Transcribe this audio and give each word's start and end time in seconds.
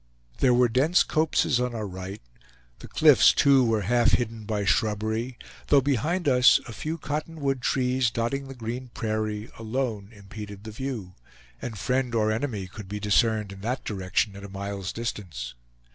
There 0.39 0.55
were 0.55 0.67
dense 0.67 1.03
copses 1.03 1.59
on 1.59 1.75
our 1.75 1.85
right; 1.85 2.23
the 2.79 2.87
cliffs, 2.87 3.33
too, 3.33 3.63
were 3.63 3.81
half 3.83 4.13
hidden 4.13 4.45
by 4.45 4.65
shrubbery, 4.65 5.37
though 5.67 5.79
behind 5.79 6.27
us 6.27 6.59
a 6.67 6.73
few 6.73 6.97
cotton 6.97 7.39
wood 7.39 7.61
trees, 7.61 8.09
dotting 8.09 8.47
the 8.47 8.55
green 8.55 8.87
prairie, 8.95 9.51
alone 9.59 10.09
impeded 10.11 10.63
the 10.63 10.71
view, 10.71 11.13
and 11.61 11.77
friend 11.77 12.15
or 12.15 12.31
enemy 12.31 12.65
could 12.65 12.87
be 12.87 12.99
discerned 12.99 13.51
in 13.51 13.61
that 13.61 13.85
direction 13.85 14.35
at 14.35 14.43
a 14.43 14.49
mile's 14.49 14.91
distance. 14.91 15.53